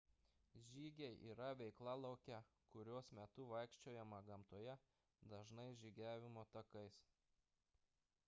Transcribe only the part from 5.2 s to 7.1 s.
dažnai žygiavimo takais